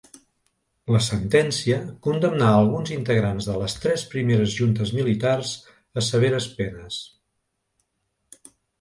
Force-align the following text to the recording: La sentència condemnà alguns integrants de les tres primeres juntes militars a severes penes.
La 0.95 1.01
sentència 1.07 1.77
condemnà 2.07 2.47
alguns 2.55 2.95
integrants 2.97 3.49
de 3.51 3.59
les 3.65 3.77
tres 3.85 4.07
primeres 4.15 4.57
juntes 4.63 4.97
militars 5.03 5.55
a 6.03 6.09
severes 6.11 6.53
penes. 6.59 7.03